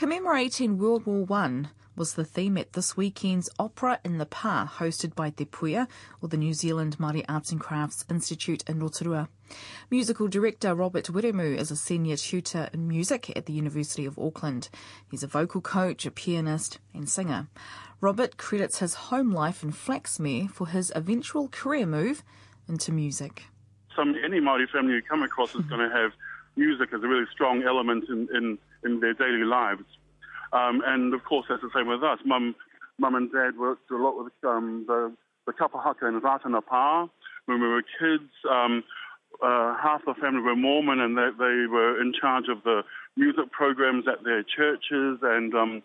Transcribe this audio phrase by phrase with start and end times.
[0.00, 5.14] Commemorating World War One was the theme at this weekend's Opera in the Pa, hosted
[5.14, 5.88] by Te Puia,
[6.22, 9.28] or the New Zealand Māori Arts and Crafts Institute in Rotorua.
[9.90, 14.70] Musical director Robert Wiremu is a senior tutor in music at the University of Auckland.
[15.10, 17.48] He's a vocal coach, a pianist, and singer.
[18.00, 22.22] Robert credits his home life in Flaxmere for his eventual career move
[22.66, 23.42] into music.
[23.94, 25.68] Some any Māori family you come across is hmm.
[25.68, 26.12] going to have
[26.56, 29.84] music as a really strong element in, in, in their daily lives.
[30.52, 32.18] Um, and of course, that's the same with us.
[32.24, 32.54] Mum,
[32.98, 35.12] mum and dad worked a lot with um, the,
[35.46, 37.08] the kapahaka and Ratana Pa
[37.46, 38.30] when we were kids.
[38.50, 38.84] Um,
[39.42, 42.82] uh, half the family were Mormon and they, they were in charge of the
[43.16, 45.18] music programs at their churches.
[45.22, 45.82] And um,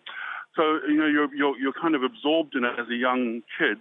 [0.56, 3.78] so, you know, you're, you're, you're kind of absorbed in it as a young kid.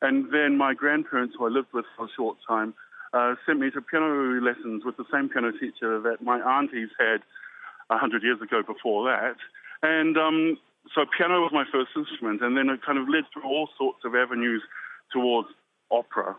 [0.00, 2.74] And then my grandparents, who I lived with for a short time,
[3.12, 7.20] uh, sent me to piano lessons with the same piano teacher that my aunties had
[7.90, 9.36] a hundred years ago before that.
[9.82, 10.58] And um,
[10.94, 14.00] so piano was my first instrument, and then it kind of led through all sorts
[14.04, 14.62] of avenues
[15.12, 15.48] towards
[15.90, 16.36] opera.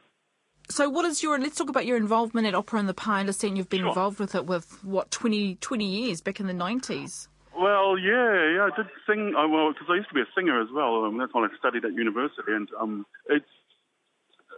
[0.69, 1.39] So, what is your?
[1.39, 3.13] Let's talk about your involvement at Opera in the Pa.
[3.15, 3.89] I understand you've been Sure.
[3.89, 7.27] involved with it with what 20, 20 years back in the nineties.
[7.57, 9.33] Well, yeah, yeah, I did sing.
[9.35, 11.05] Uh, well, because I used to be a singer as well.
[11.05, 13.49] Um, that's when I studied at university, and um, it's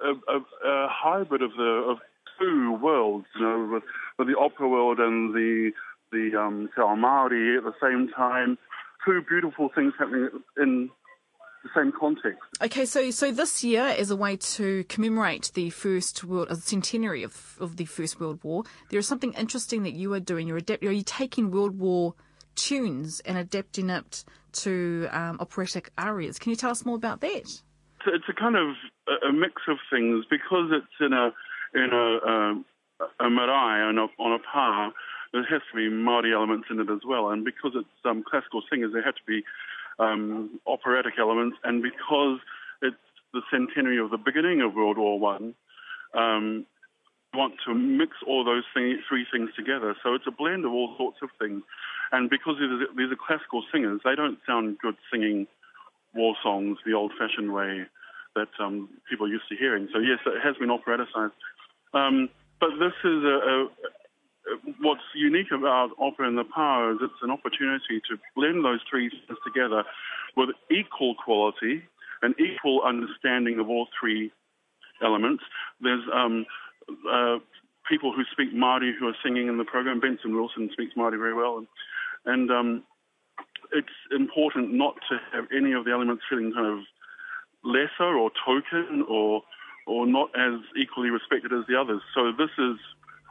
[0.03, 1.97] a, a, a hybrid of the of
[2.39, 3.83] two worlds, you know, with,
[4.27, 5.71] the opera world and the
[6.11, 8.57] the um, Māori at the same time.
[9.05, 10.89] Two beautiful things happening in
[11.63, 12.39] the same context.
[12.61, 17.23] Okay, so so this year, as a way to commemorate the first world uh, centenary
[17.23, 20.47] of, of the First World War, there is something interesting that you are doing.
[20.47, 20.83] You're adapt.
[20.83, 22.13] Are you taking World War
[22.55, 26.38] tunes and adapting it to um, operatic arias?
[26.38, 27.61] Can you tell us more about that?
[28.07, 28.75] It's a kind of
[29.07, 31.31] a, a mix of things because it's in a
[31.73, 32.66] in a um,
[33.19, 34.91] a marae on a on a pa.
[35.33, 38.61] There has to be Māori elements in it as well, and because it's um, classical
[38.69, 39.44] singers, there have to be
[39.97, 42.39] um, operatic elements, and because
[42.81, 42.97] it's
[43.33, 45.55] the centenary of the beginning of World War One,
[46.13, 46.66] um,
[47.33, 49.95] want to mix all those thing, three things together.
[50.03, 51.63] So it's a blend of all sorts of things,
[52.12, 55.47] and because these are classical singers, they don't sound good singing
[56.13, 57.83] war songs the old-fashioned way
[58.35, 59.89] that um, people are used to hearing.
[59.94, 61.31] So yes, it has been operaticized.
[61.94, 62.29] Um,
[62.59, 63.67] but this is a, a,
[64.79, 69.09] what's unique about opera in the pa is it's an opportunity to blend those three
[69.09, 69.83] things together
[70.38, 71.83] with equal quality
[72.21, 74.31] and equal understanding of all three
[75.03, 75.44] elements.
[75.81, 76.45] There's um,
[77.11, 77.38] uh,
[77.89, 80.00] people who speak Māori who are singing in the program.
[80.00, 81.67] Benson Wilson speaks Māori very well, and,
[82.25, 82.83] and um,
[83.71, 86.79] it's important not to have any of the elements feeling kind of
[87.63, 89.43] lesser or token or
[89.87, 92.01] or not as equally respected as the others.
[92.13, 92.77] So this is,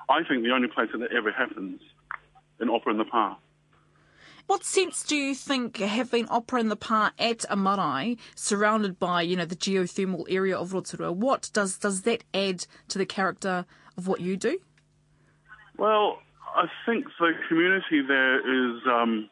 [0.08, 1.80] I think, the only place that it ever happens
[2.60, 3.38] in opera in the pa.
[4.46, 9.22] What sense do you think having opera in the pa at a marae, surrounded by
[9.22, 13.64] you know the geothermal area of Rotorua, what does does that add to the character
[13.96, 14.58] of what you do?
[15.78, 16.18] Well,
[16.56, 19.30] I think the community there is um,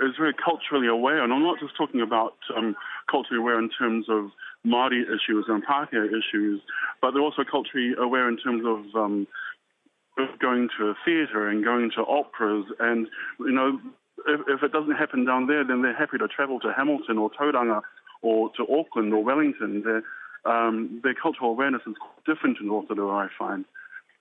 [0.00, 2.76] is very culturally aware, and I'm not just talking about um,
[3.10, 4.30] culturally aware in terms of
[4.66, 6.60] Māori issues and Pākehā issues,
[7.00, 9.26] but they're also culturally aware in terms of um,
[10.40, 13.06] going to a theatre and going to operas, and
[13.40, 13.80] you know,
[14.26, 17.30] if, if it doesn't happen down there, then they're happy to travel to Hamilton or
[17.30, 17.82] Tauranga
[18.22, 19.82] or to Auckland or Wellington.
[19.84, 20.02] Their
[20.44, 23.64] um, their cultural awareness is quite different in Rotorua, I find.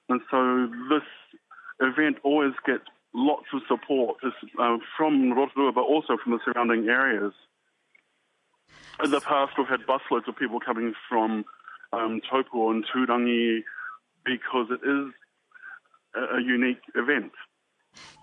[0.09, 1.07] And so this
[1.79, 2.83] event always gets
[3.17, 7.33] lots of support uh, from Rotorua, but also from the surrounding areas.
[9.03, 11.43] In the past, we've had busloads of people coming from
[11.91, 13.61] um, Taupo and Turangi
[14.23, 15.13] because it is
[16.15, 17.31] a, a unique event.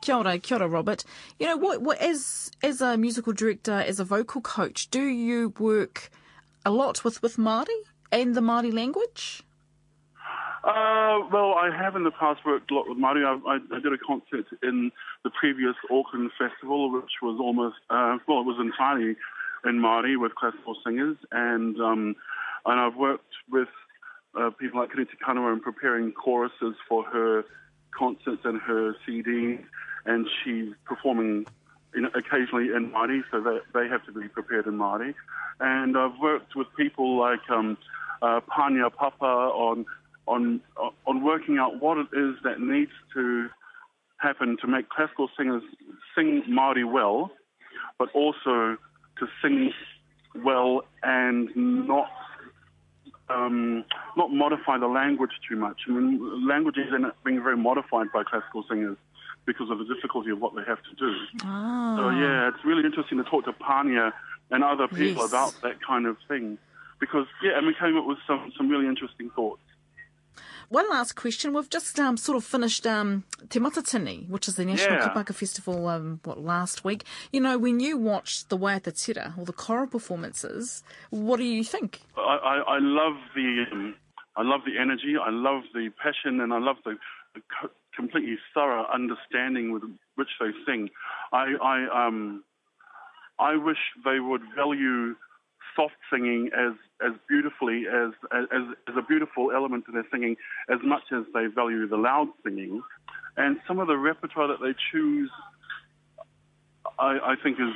[0.03, 1.05] Kia ora, kia ora, Robert.
[1.39, 5.55] You know, what, what as as a musical director, as a vocal coach, do you
[5.59, 6.11] work
[6.65, 7.81] a lot with with Māori
[8.13, 9.43] and the Māori language?
[10.65, 13.23] Uh, well, I have in the past worked a lot with Māori.
[13.23, 14.91] I, I, did a concert in
[15.23, 19.15] the previous Auckland Festival, which was almost, uh, well, it was entirely
[19.67, 21.19] in Māori with classical singers.
[21.33, 22.17] And, um,
[22.65, 23.69] and I've worked with
[24.35, 27.45] uh, people like Kiri Te Kanawa in preparing choruses for her
[27.95, 29.59] concerts and her CD.
[30.07, 31.45] And she's performing
[31.95, 35.15] know, occasionally in Māori, so that they have to be prepared in Māori.
[35.61, 37.77] And I've worked with people like um,
[38.23, 39.85] uh, Pania Papa on
[40.27, 40.61] on
[41.07, 43.49] on working out what it is that needs to
[44.19, 45.63] happen to make classical singers
[46.15, 47.31] sing Māori well,
[47.99, 48.77] but also
[49.19, 49.73] to sing
[50.45, 52.09] well and not
[53.29, 53.85] um,
[54.17, 55.83] not modify the language too much.
[55.89, 58.97] I mean, languages end up being very modified by classical singers.
[59.47, 61.13] because of the difficulty of what they have to do.
[61.43, 61.97] Ah.
[61.99, 64.11] So yeah, it's really interesting to talk to Pania
[64.51, 65.29] and other people Yes.
[65.29, 66.57] about that kind of thing,
[66.99, 69.61] because yeah, and we came up with some some really interesting thoughts.
[70.69, 71.53] One last question.
[71.53, 75.05] We've just um, sort of finished um, Te Matatini, which is the National Yeah.
[75.05, 77.05] Kapa Haka Festival, um, what, last week.
[77.33, 81.65] You know, when you watched the Waiata Tira, or the choral performances, what do you
[81.65, 82.01] think?
[82.17, 83.95] I, I, I love the um,
[84.37, 86.97] I love the energy, I love the passion, and I love the,
[87.35, 89.83] the co- completely thorough understanding with
[90.17, 90.91] which they sing.
[91.33, 92.43] I, I um
[93.39, 95.15] I wish they would value
[95.77, 96.73] soft singing as
[97.05, 100.37] as beautifully as as as a beautiful element to their singing
[100.71, 102.83] as much as they value the loud singing.
[103.37, 105.31] And some of the repertoire that they choose,
[106.99, 107.75] I, I think is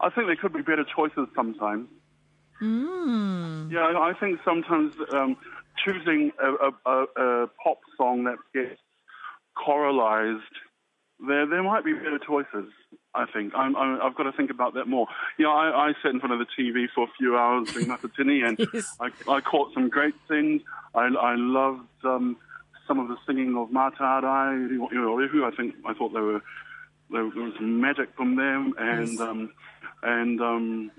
[0.00, 1.88] I think there could be better choices sometimes.
[2.60, 3.70] Mm.
[3.70, 5.36] Yeah, I think sometimes um,
[5.84, 8.80] choosing a, a, a, a pop song that gets
[9.54, 10.42] choralized,
[11.26, 12.70] there there might be better choices.
[13.14, 15.06] I think I'm, I'm, I've got to think about that more.
[15.38, 18.46] Yeah, I, I sat in front of the TV for a few hours doing Matatini,
[18.46, 18.96] and Yes.
[19.00, 20.62] I, I caught some great things.
[20.94, 22.36] I, I loved um,
[22.86, 26.40] some of the singing of Matarai, who I think I thought they were
[27.10, 29.20] there was some magic from them, and Yes.
[29.20, 29.50] um,
[30.02, 30.90] and um,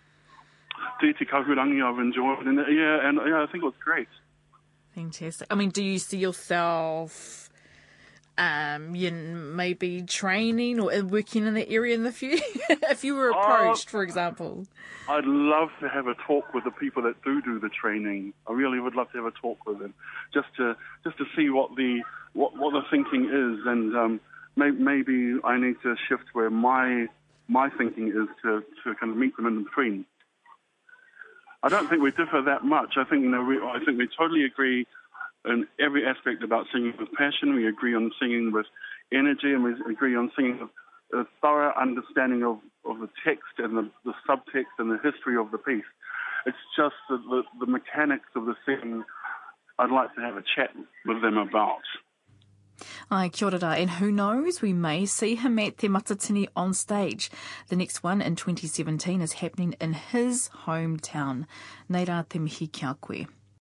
[1.00, 4.08] Te Kahurangi I've enjoyed, and yeah, and yeah, I think it was great.
[4.96, 5.48] Fantastic.
[5.52, 7.49] I mean, do you see yourself
[8.40, 12.44] um, you maybe training or working in that area in the future?
[12.70, 14.66] if you were approached, for example.
[15.10, 18.34] I'd love to have a talk with the people that do do the training.
[18.48, 19.94] I really would love to have a talk with them,
[20.34, 22.02] just to just to see what the
[22.34, 24.20] what what the thinking is, and um,
[24.56, 27.08] may, maybe I need to shift where my
[27.50, 30.06] my thinking is to to kind of meet them in between.
[31.62, 32.94] I don't think we differ that much.
[32.96, 34.88] I think you know we, I think we totally agree
[35.46, 37.56] in every aspect about singing with passion.
[37.56, 38.66] We agree on singing with
[39.14, 40.70] energy, and we agree on singing with
[41.14, 45.52] a thorough understanding of, of the text and the, the subtext and the history of
[45.52, 45.90] the piece.
[46.46, 49.04] It's just the, the, the mechanics of the singing
[49.78, 50.72] I'd like to have a chat
[51.06, 51.82] with them about.
[53.12, 53.76] Ai, kia ora.
[53.76, 57.30] And who knows, we may see him at Te Matatini on stage.
[57.68, 61.46] The next one in 2017 is happening in his hometown.
[61.88, 63.26] Nei te mihi kia koe.